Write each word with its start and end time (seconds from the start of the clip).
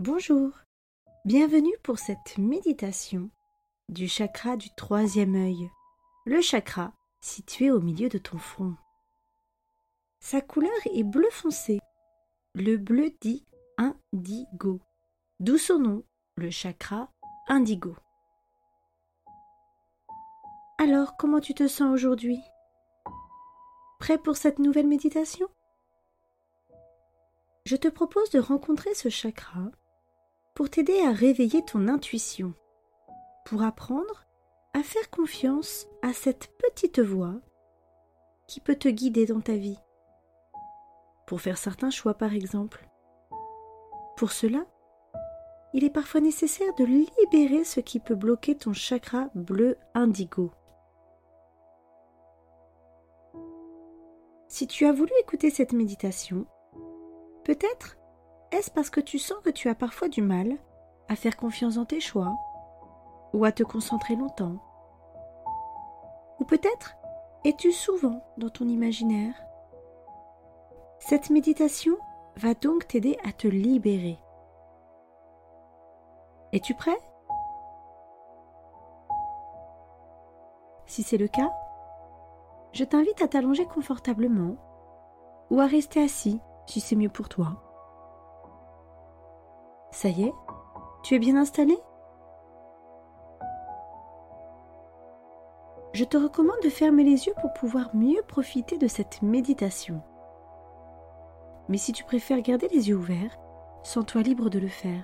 Bonjour, 0.00 0.52
bienvenue 1.26 1.76
pour 1.82 1.98
cette 1.98 2.38
méditation 2.38 3.28
du 3.90 4.08
chakra 4.08 4.56
du 4.56 4.74
troisième 4.74 5.34
œil, 5.34 5.68
le 6.24 6.40
chakra 6.40 6.94
situé 7.20 7.70
au 7.70 7.82
milieu 7.82 8.08
de 8.08 8.16
ton 8.16 8.38
front. 8.38 8.76
Sa 10.18 10.40
couleur 10.40 10.72
est 10.86 11.02
bleu 11.02 11.28
foncé, 11.30 11.80
le 12.54 12.78
bleu 12.78 13.10
dit 13.20 13.44
indigo, 13.76 14.80
d'où 15.38 15.58
son 15.58 15.78
nom, 15.78 16.02
le 16.36 16.48
chakra 16.48 17.12
indigo. 17.46 17.94
Alors, 20.78 21.18
comment 21.18 21.40
tu 21.40 21.52
te 21.52 21.68
sens 21.68 21.92
aujourd'hui? 21.92 22.40
Prêt 23.98 24.16
pour 24.16 24.38
cette 24.38 24.60
nouvelle 24.60 24.88
méditation? 24.88 25.46
Je 27.66 27.76
te 27.76 27.88
propose 27.88 28.30
de 28.30 28.38
rencontrer 28.38 28.94
ce 28.94 29.10
chakra 29.10 29.70
pour 30.54 30.70
t'aider 30.70 31.00
à 31.00 31.12
réveiller 31.12 31.64
ton 31.64 31.88
intuition, 31.88 32.54
pour 33.44 33.62
apprendre 33.62 34.26
à 34.74 34.82
faire 34.82 35.10
confiance 35.10 35.86
à 36.02 36.12
cette 36.12 36.50
petite 36.58 37.00
voix 37.00 37.34
qui 38.46 38.60
peut 38.60 38.76
te 38.76 38.88
guider 38.88 39.26
dans 39.26 39.40
ta 39.40 39.54
vie, 39.54 39.78
pour 41.26 41.40
faire 41.40 41.58
certains 41.58 41.90
choix 41.90 42.14
par 42.14 42.34
exemple. 42.34 42.88
Pour 44.16 44.32
cela, 44.32 44.66
il 45.72 45.84
est 45.84 45.90
parfois 45.90 46.20
nécessaire 46.20 46.74
de 46.74 46.84
libérer 46.84 47.64
ce 47.64 47.80
qui 47.80 48.00
peut 48.00 48.16
bloquer 48.16 48.56
ton 48.56 48.72
chakra 48.72 49.30
bleu 49.34 49.76
indigo. 49.94 50.50
Si 54.48 54.66
tu 54.66 54.84
as 54.84 54.92
voulu 54.92 55.12
écouter 55.20 55.48
cette 55.48 55.72
méditation, 55.72 56.44
peut-être 57.44 57.96
est-ce 58.52 58.70
parce 58.70 58.90
que 58.90 59.00
tu 59.00 59.18
sens 59.18 59.38
que 59.44 59.50
tu 59.50 59.68
as 59.68 59.74
parfois 59.74 60.08
du 60.08 60.22
mal 60.22 60.56
à 61.08 61.16
faire 61.16 61.36
confiance 61.36 61.76
dans 61.76 61.84
tes 61.84 62.00
choix 62.00 62.32
ou 63.32 63.44
à 63.44 63.52
te 63.52 63.62
concentrer 63.62 64.16
longtemps? 64.16 64.56
Ou 66.40 66.44
peut-être 66.44 66.96
es-tu 67.44 67.72
souvent 67.72 68.22
dans 68.38 68.50
ton 68.50 68.66
imaginaire? 68.66 69.34
Cette 70.98 71.30
méditation 71.30 71.96
va 72.36 72.54
donc 72.54 72.86
t'aider 72.88 73.18
à 73.24 73.32
te 73.32 73.48
libérer. 73.48 74.18
Es-tu 76.52 76.74
prêt? 76.74 76.98
Si 80.86 81.02
c'est 81.02 81.18
le 81.18 81.28
cas, 81.28 81.52
je 82.72 82.84
t'invite 82.84 83.22
à 83.22 83.28
t'allonger 83.28 83.64
confortablement 83.66 84.56
ou 85.50 85.60
à 85.60 85.66
rester 85.66 86.02
assis 86.02 86.40
si 86.66 86.80
c'est 86.80 86.96
mieux 86.96 87.08
pour 87.08 87.28
toi. 87.28 87.69
Ça 89.90 90.08
y 90.08 90.24
est, 90.24 90.34
tu 91.02 91.14
es 91.14 91.18
bien 91.18 91.36
installé? 91.36 91.78
Je 95.92 96.04
te 96.04 96.16
recommande 96.16 96.60
de 96.62 96.68
fermer 96.68 97.02
les 97.02 97.26
yeux 97.26 97.34
pour 97.40 97.52
pouvoir 97.52 97.90
mieux 97.94 98.22
profiter 98.22 98.78
de 98.78 98.86
cette 98.86 99.22
méditation. 99.22 100.02
Mais 101.68 101.78
si 101.78 101.92
tu 101.92 102.04
préfères 102.04 102.40
garder 102.40 102.68
les 102.68 102.88
yeux 102.88 102.96
ouverts, 102.96 103.36
sens-toi 103.82 104.22
libre 104.22 104.50
de 104.50 104.58
le 104.58 104.68
faire. 104.68 105.02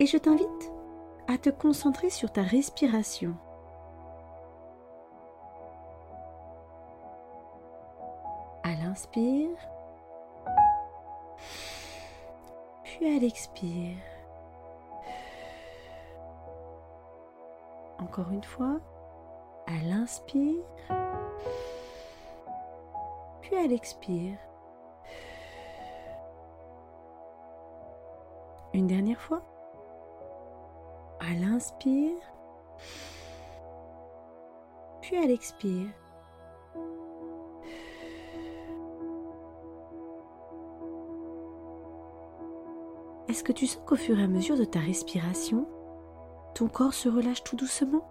Et 0.00 0.06
je 0.06 0.16
t'invite 0.16 0.72
à 1.28 1.38
te 1.38 1.50
concentrer 1.50 2.10
sur 2.10 2.32
ta 2.32 2.42
respiration. 2.42 3.36
inspire, 8.92 9.56
puis 12.92 13.16
elle 13.16 13.24
expire. 13.24 13.96
Encore 17.98 18.30
une 18.30 18.44
fois, 18.44 18.80
elle 19.66 19.90
inspire, 19.90 20.62
puis 23.40 23.54
elle 23.54 23.72
expire. 23.72 24.36
Une 28.74 28.86
dernière 28.86 29.20
fois. 29.20 29.42
Elle 31.20 31.44
inspire, 31.44 32.20
puis 35.00 35.16
elle 35.16 35.30
expire. 35.30 35.88
Est-ce 43.28 43.44
que 43.44 43.52
tu 43.52 43.66
sens 43.66 43.82
qu'au 43.86 43.96
fur 43.96 44.18
et 44.18 44.22
à 44.22 44.28
mesure 44.28 44.56
de 44.56 44.64
ta 44.64 44.80
respiration, 44.80 45.66
ton 46.54 46.68
corps 46.68 46.94
se 46.94 47.08
relâche 47.08 47.44
tout 47.44 47.56
doucement? 47.56 48.08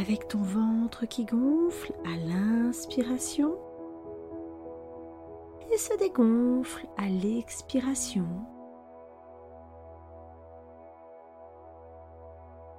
Avec 0.00 0.28
ton 0.28 0.40
ventre 0.40 1.06
qui 1.06 1.24
gonfle 1.24 1.92
à 2.04 2.16
l'inspiration 2.16 3.56
et 5.70 5.76
se 5.76 5.96
dégonfle 5.98 6.86
à 6.96 7.08
l'expiration. 7.08 8.26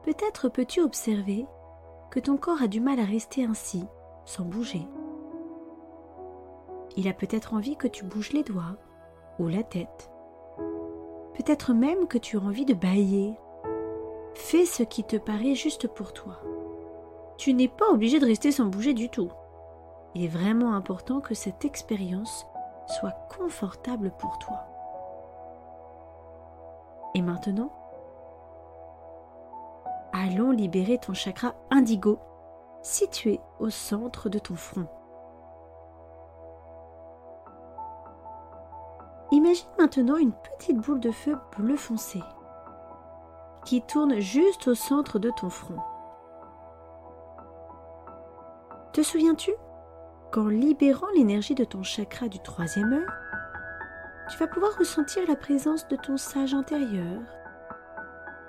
Peut-être 0.03 0.49
peux-tu 0.49 0.81
observer 0.81 1.45
que 2.11 2.19
ton 2.19 2.37
corps 2.37 2.61
a 2.61 2.67
du 2.67 2.79
mal 2.79 2.99
à 2.99 3.05
rester 3.05 3.43
ainsi, 3.45 3.85
sans 4.25 4.45
bouger. 4.45 4.87
Il 6.95 7.07
a 7.07 7.13
peut-être 7.13 7.53
envie 7.53 7.75
que 7.75 7.87
tu 7.87 8.03
bouges 8.03 8.33
les 8.33 8.43
doigts 8.43 8.77
ou 9.39 9.47
la 9.47 9.63
tête. 9.63 10.09
Peut-être 11.35 11.73
même 11.73 12.07
que 12.07 12.17
tu 12.17 12.37
as 12.37 12.41
envie 12.41 12.65
de 12.65 12.73
bailler. 12.73 13.33
Fais 14.35 14.65
ce 14.65 14.83
qui 14.83 15.03
te 15.03 15.15
paraît 15.15 15.55
juste 15.55 15.87
pour 15.87 16.13
toi. 16.13 16.39
Tu 17.37 17.53
n'es 17.53 17.67
pas 17.67 17.89
obligé 17.89 18.19
de 18.19 18.25
rester 18.25 18.51
sans 18.51 18.65
bouger 18.65 18.93
du 18.93 19.09
tout. 19.09 19.29
Il 20.15 20.23
est 20.23 20.27
vraiment 20.27 20.75
important 20.75 21.21
que 21.21 21.33
cette 21.33 21.65
expérience 21.65 22.45
soit 22.87 23.15
confortable 23.37 24.11
pour 24.19 24.37
toi. 24.39 24.65
Et 27.15 27.21
maintenant, 27.21 27.71
allons 30.11 30.51
libérer 30.51 30.97
ton 30.99 31.13
chakra 31.13 31.55
indigo 31.71 32.19
situé 32.81 33.39
au 33.59 33.69
centre 33.69 34.29
de 34.29 34.39
ton 34.39 34.55
front. 34.55 34.87
Imagine 39.53 39.69
maintenant 39.77 40.17
une 40.17 40.31
petite 40.31 40.77
boule 40.79 40.99
de 40.99 41.11
feu 41.11 41.37
bleu 41.55 41.75
foncé 41.75 42.19
qui 43.65 43.83
tourne 43.83 44.19
juste 44.19 44.67
au 44.67 44.73
centre 44.73 45.19
de 45.19 45.29
ton 45.29 45.51
front. 45.51 45.77
Te 48.93 49.03
souviens-tu? 49.03 49.51
Qu'en 50.31 50.47
libérant 50.47 51.05
l'énergie 51.15 51.53
de 51.53 51.65
ton 51.65 51.83
chakra 51.83 52.29
du 52.29 52.39
troisième 52.39 52.93
œil, 52.93 53.05
tu 54.31 54.39
vas 54.39 54.47
pouvoir 54.47 54.75
ressentir 54.75 55.21
la 55.27 55.35
présence 55.35 55.87
de 55.87 55.97
ton 55.97 56.17
sage 56.17 56.55
intérieur, 56.55 57.21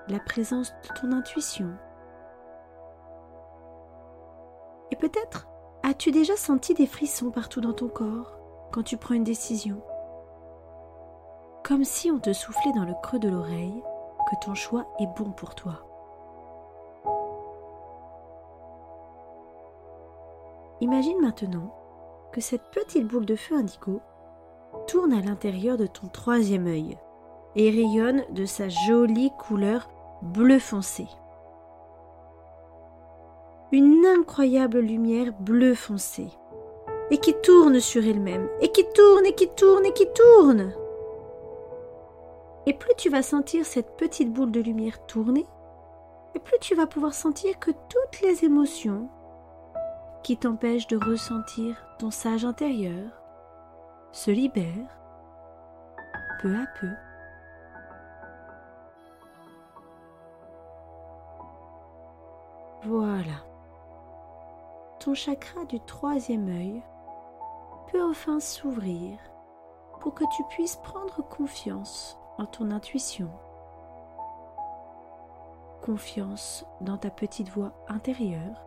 la 0.09 0.21
présence 0.21 0.73
de 0.73 0.99
ton 0.99 1.13
intuition. 1.13 1.69
Et 4.91 4.97
peut-être 4.97 5.49
as-tu 5.83 6.13
déjà 6.13 6.37
senti 6.37 6.73
des 6.73 6.87
frissons 6.87 7.31
partout 7.31 7.61
dans 7.61 7.75
ton 7.75 7.89
corps 7.89 8.39
quand 8.73 8.85
tu 8.85 8.97
prends 8.97 9.15
une 9.15 9.23
décision 9.23 9.83
comme 11.65 11.85
si 11.85 12.11
on 12.11 12.19
te 12.19 12.33
soufflait 12.33 12.73
dans 12.73 12.85
le 12.85 12.95
creux 13.03 13.19
de 13.19 13.31
l'oreille 13.31 13.83
que 14.31 14.45
ton 14.45 14.55
choix 14.55 14.87
est 15.01 15.09
bon 15.17 15.31
pour 15.31 15.55
toi. 15.55 15.81
Imagine 20.83 21.21
maintenant 21.21 21.75
que 22.33 22.43
cette 22.43 22.71
petite 22.71 23.07
boule 23.07 23.25
de 23.25 23.37
feu 23.37 23.57
indigo 23.57 24.03
tourne 24.87 25.15
à 25.15 25.23
l'intérieur 25.23 25.79
de 25.79 25.87
ton 25.87 26.09
troisième 26.09 26.67
œil 26.67 26.99
et 27.57 27.71
rayonne 27.71 28.25
de 28.31 28.45
sa 28.45 28.69
jolie 28.69 29.33
couleur 29.39 29.89
bleu 30.21 30.59
foncé. 30.59 31.07
Une 33.73 34.05
incroyable 34.05 34.81
lumière 34.81 35.33
bleu 35.41 35.75
foncé 35.75 36.29
et 37.11 37.17
qui 37.19 37.33
tourne 37.43 37.81
sur 37.81 38.07
elle-même 38.07 38.49
et 38.61 38.69
qui 38.69 38.85
tourne 38.93 39.25
et 39.25 39.35
qui 39.35 39.49
tourne 39.49 39.87
et 39.87 39.93
qui 39.93 40.07
tourne. 40.13 40.75
Et 42.67 42.73
plus 42.73 42.95
tu 42.97 43.11
vas 43.11 43.23
sentir 43.23 43.67
cette 43.67 43.97
petite 43.97 44.33
boule 44.33 44.51
de 44.51 44.61
lumière 44.61 45.05
tourner, 45.07 45.47
et 46.35 46.39
plus 46.39 46.59
tu 46.61 46.75
vas 46.75 46.87
pouvoir 46.87 47.15
sentir 47.15 47.59
que 47.59 47.71
toutes 47.71 48.21
les 48.23 48.45
émotions 48.45 49.09
qui 50.23 50.37
t'empêchent 50.37 50.87
de 50.87 50.97
ressentir 50.97 51.77
ton 51.99 52.11
sage 52.11 52.45
intérieur 52.45 53.23
se 54.13 54.31
libèrent 54.31 54.99
peu 56.41 56.55
à 56.55 56.67
peu. 56.79 56.91
Voilà. 62.85 63.45
Ton 65.01 65.15
chakra 65.15 65.65
du 65.67 65.81
troisième 65.81 66.49
œil 66.49 66.83
peut 67.91 68.03
enfin 68.03 68.41
s'ouvrir 68.41 69.19
pour 70.01 70.15
que 70.15 70.25
tu 70.37 70.43
puisses 70.51 70.77
prendre 70.77 71.23
confiance 71.29 72.19
en 72.39 72.47
ton 72.47 72.71
intuition, 72.71 73.29
confiance 75.83 76.65
dans 76.81 76.97
ta 76.97 77.11
petite 77.11 77.49
voix 77.49 77.73
intérieure. 77.89 78.65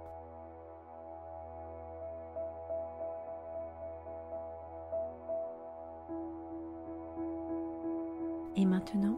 Et 8.56 8.66
maintenant, 8.66 9.18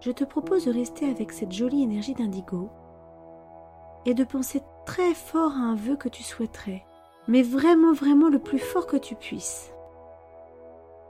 je 0.00 0.10
te 0.10 0.24
propose 0.24 0.66
de 0.66 0.72
rester 0.72 1.08
avec 1.08 1.32
cette 1.32 1.52
jolie 1.52 1.82
énergie 1.82 2.14
d'indigo 2.14 2.70
et 4.04 4.14
de 4.14 4.24
penser 4.24 4.62
très 4.84 5.14
fort 5.14 5.52
à 5.52 5.60
un 5.60 5.74
vœu 5.74 5.96
que 5.96 6.08
tu 6.08 6.22
souhaiterais, 6.22 6.84
mais 7.28 7.42
vraiment, 7.42 7.92
vraiment 7.92 8.28
le 8.28 8.38
plus 8.38 8.58
fort 8.58 8.86
que 8.86 8.96
tu 8.96 9.14
puisses. 9.14 9.72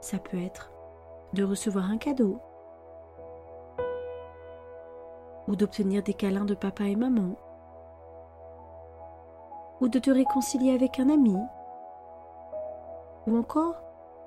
Ça 0.01 0.19
peut 0.19 0.37
être 0.37 0.71
de 1.33 1.43
recevoir 1.43 1.89
un 1.89 1.97
cadeau, 1.97 2.39
ou 5.47 5.55
d'obtenir 5.55 6.03
des 6.03 6.13
câlins 6.13 6.45
de 6.45 6.55
papa 6.55 6.85
et 6.85 6.95
maman, 6.95 7.35
ou 9.81 9.87
de 9.87 9.99
te 9.99 10.11
réconcilier 10.11 10.73
avec 10.73 10.99
un 10.99 11.09
ami, 11.09 11.37
ou 13.27 13.37
encore 13.37 13.81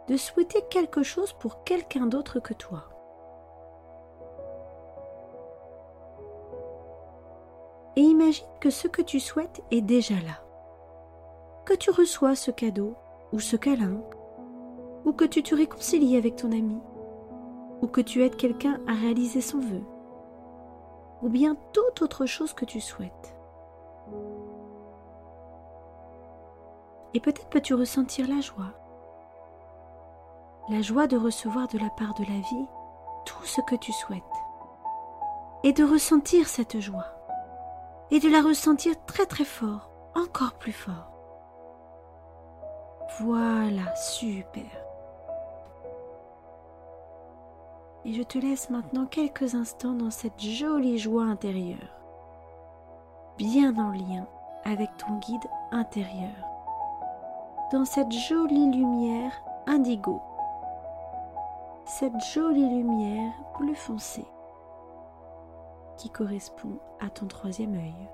de 0.08 0.16
souhaiter 0.16 0.62
quelque 0.70 1.02
chose 1.02 1.32
pour 1.32 1.64
quelqu'un 1.64 2.06
d'autre 2.06 2.40
que 2.40 2.54
toi. 2.54 2.84
et 7.96 8.02
imagine 8.02 8.46
que 8.60 8.70
ce 8.70 8.88
que 8.88 9.02
tu 9.02 9.18
souhaites 9.18 9.62
est 9.70 9.80
déjà 9.80 10.14
là. 10.16 10.42
Que 11.64 11.74
tu 11.74 11.90
reçois 11.90 12.36
ce 12.36 12.50
cadeau 12.50 12.94
ou 13.32 13.40
ce 13.40 13.56
câlin, 13.56 14.00
ou 15.04 15.12
que 15.12 15.24
tu 15.24 15.42
te 15.42 15.54
réconcilies 15.54 16.16
avec 16.16 16.36
ton 16.36 16.52
ami, 16.52 16.78
ou 17.82 17.86
que 17.86 18.00
tu 18.00 18.22
aides 18.22 18.36
quelqu'un 18.36 18.80
à 18.86 18.92
réaliser 18.92 19.40
son 19.40 19.58
vœu, 19.58 19.82
ou 21.22 21.28
bien 21.28 21.56
toute 21.72 22.02
autre 22.02 22.26
chose 22.26 22.52
que 22.52 22.64
tu 22.64 22.80
souhaites. 22.80 23.36
Et 27.14 27.20
peut-être 27.20 27.48
peux-tu 27.48 27.74
ressentir 27.74 28.28
la 28.28 28.40
joie, 28.40 28.72
la 30.68 30.82
joie 30.82 31.06
de 31.06 31.16
recevoir 31.16 31.68
de 31.68 31.78
la 31.78 31.90
part 31.90 32.14
de 32.14 32.24
la 32.24 32.40
vie 32.40 32.66
tout 33.24 33.44
ce 33.44 33.60
que 33.62 33.76
tu 33.76 33.92
souhaites, 33.92 34.22
et 35.64 35.72
de 35.72 35.84
ressentir 35.84 36.46
cette 36.46 36.80
joie 36.80 37.16
et 38.10 38.20
de 38.20 38.28
la 38.28 38.40
ressentir 38.40 38.94
très 39.06 39.26
très 39.26 39.44
fort, 39.44 39.90
encore 40.14 40.54
plus 40.54 40.72
fort. 40.72 41.12
Voilà, 43.20 43.94
super. 43.96 44.85
Et 48.06 48.12
je 48.12 48.22
te 48.22 48.38
laisse 48.38 48.70
maintenant 48.70 49.04
quelques 49.04 49.56
instants 49.56 49.94
dans 49.94 50.12
cette 50.12 50.40
jolie 50.40 50.96
joie 50.96 51.24
intérieure, 51.24 51.90
bien 53.36 53.76
en 53.76 53.90
lien 53.90 54.28
avec 54.64 54.96
ton 54.96 55.18
guide 55.18 55.42
intérieur, 55.72 56.30
dans 57.72 57.84
cette 57.84 58.12
jolie 58.12 58.70
lumière 58.70 59.32
indigo, 59.66 60.22
cette 61.84 62.24
jolie 62.32 62.68
lumière 62.68 63.32
bleu 63.58 63.74
foncé 63.74 64.24
qui 65.98 66.08
correspond 66.08 66.78
à 67.00 67.10
ton 67.10 67.26
troisième 67.26 67.74
œil. 67.74 68.08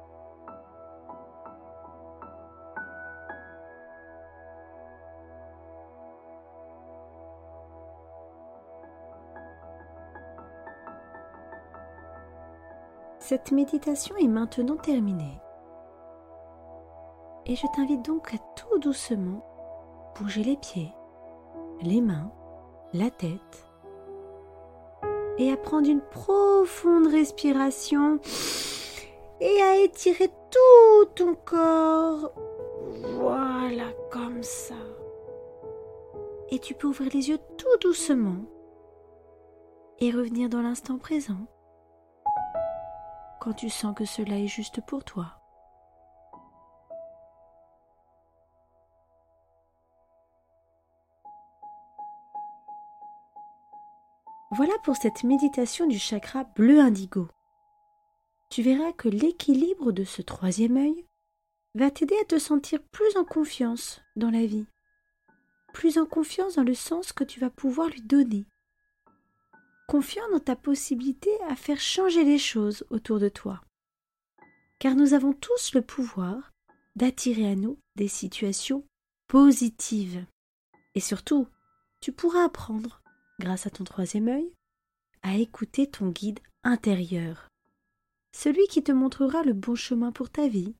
Cette 13.33 13.51
méditation 13.51 14.15
est 14.19 14.29
maintenant 14.29 14.77
terminée. 14.77 15.41
Et 17.47 17.57
je 17.57 17.67
t'invite 17.75 18.05
donc 18.05 18.35
à 18.35 18.37
tout 18.57 18.79
doucement 18.79 19.43
bouger 20.15 20.45
les 20.45 20.59
pieds, 20.59 20.93
les 21.81 22.03
mains, 22.03 22.31
la 22.93 23.09
tête 23.09 23.67
et 25.39 25.51
à 25.51 25.57
prendre 25.57 25.89
une 25.89 26.03
profonde 26.03 27.07
respiration 27.07 28.21
et 29.41 29.63
à 29.63 29.77
étirer 29.79 30.29
tout 30.29 31.07
ton 31.15 31.35
corps. 31.35 32.33
Voilà, 33.19 33.95
comme 34.11 34.43
ça. 34.43 34.75
Et 36.51 36.59
tu 36.59 36.75
peux 36.75 36.89
ouvrir 36.89 37.11
les 37.15 37.31
yeux 37.31 37.39
tout 37.57 37.79
doucement 37.81 38.45
et 40.01 40.11
revenir 40.11 40.51
dans 40.51 40.61
l'instant 40.61 40.99
présent 40.99 41.47
quand 43.43 43.55
tu 43.55 43.71
sens 43.71 43.93
que 43.93 44.05
cela 44.05 44.39
est 44.39 44.47
juste 44.47 44.81
pour 44.87 45.03
toi. 45.03 45.41
Voilà 54.53 54.75
pour 54.85 54.95
cette 54.95 55.25
méditation 55.25 55.89
du 55.89 55.99
chakra 55.99 56.45
bleu 56.45 56.79
indigo. 56.79 57.29
Tu 58.49 58.63
verras 58.63 58.93
que 58.93 59.09
l'équilibre 59.09 59.91
de 59.91 60.05
ce 60.05 60.23
troisième 60.23 60.77
œil 60.77 61.05
va 61.75 61.91
t'aider 61.91 62.17
à 62.23 62.25
te 62.27 62.39
sentir 62.39 62.81
plus 62.93 63.17
en 63.17 63.25
confiance 63.25 64.03
dans 64.15 64.31
la 64.31 64.47
vie, 64.47 64.67
plus 65.75 65.99
en 65.99 66.07
confiance 66.07 66.55
dans 66.55 66.63
le 66.63 66.75
sens 66.75 67.13
que 67.13 67.25
tu 67.25 67.41
vas 67.41 67.51
pouvoir 67.51 67.89
lui 67.89 68.03
donner, 68.03 68.47
confiant 69.93 70.27
dans 70.31 70.41
ta 70.41 70.57
possibilité 70.57 71.31
à 71.51 71.55
faire 71.55 71.79
changer 71.79 72.25
les 72.25 72.39
choses 72.39 72.87
autour 72.89 73.21
de 73.21 73.29
toi. 73.29 73.61
Car 74.79 74.95
nous 74.95 75.13
avons 75.13 75.35
tous 75.35 75.75
le 75.75 75.83
pouvoir 75.83 76.51
d'attirer 76.97 77.47
à 77.47 77.57
nous 77.57 77.79
des 77.97 78.09
situations 78.09 78.87
positives. 79.29 80.25
Et 80.95 81.01
surtout, 81.01 81.47
tu 82.01 82.11
pourras 82.11 82.45
apprendre 82.45 83.03
grâce 83.39 83.67
à 83.67 83.71
ton 83.71 83.85
troisième 83.85 84.29
œil, 84.29 84.51
à 85.21 85.37
écouter 85.37 85.87
ton 85.91 86.09
guide 86.09 86.41
intérieur, 86.65 87.51
celui 88.35 88.67
qui 88.69 88.83
te 88.83 88.93
montrera 88.93 89.43
le 89.43 89.53
bon 89.53 89.75
chemin 89.75 90.11
pour 90.11 90.31
ta 90.31 90.49
vie. 90.49 90.75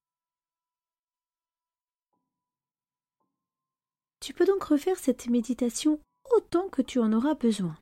Tu 4.21 4.33
peux 4.33 4.47
donc 4.47 4.63
refaire 4.63 4.99
cette 4.99 5.29
méditation 5.29 6.01
autant 6.35 6.71
que 6.71 6.81
tu 6.81 6.99
en 6.99 7.13
auras 7.13 7.35
besoin. 7.35 7.77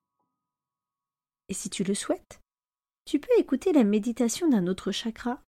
Et 1.50 1.54
si 1.54 1.68
tu 1.68 1.84
le 1.84 1.94
souhaites, 1.94 2.40
tu 3.04 3.18
peux 3.18 3.36
écouter 3.36 3.72
la 3.72 3.84
méditation 3.84 4.48
d'un 4.48 4.68
autre 4.68 4.92
chakra, 4.92 5.42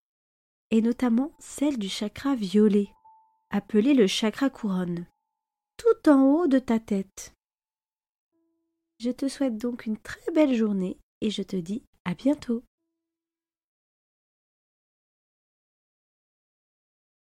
et 0.72 0.81
notamment 0.81 1.31
celle 1.39 1.77
du 1.77 1.89
chakra 1.89 2.36
violet, 2.36 2.89
appelé 3.51 3.93
le 3.93 4.08
chakra 4.08 4.50
couronne, 4.50 5.05
tout 5.77 6.10
en 6.10 6.24
haut 6.24 6.48
de 6.48 6.60
ta 6.60 6.79
tête. 6.79 7.34
Je 9.00 9.12
te 9.12 9.27
souhaite 9.27 9.58
donc 9.58 9.86
une 9.86 9.98
très 9.98 10.31
belle 10.34 10.55
journée 10.55 10.98
et 11.22 11.29
je 11.29 11.43
te 11.43 11.55
dis 11.55 11.84
à 12.03 12.15
bientôt. 12.15 12.63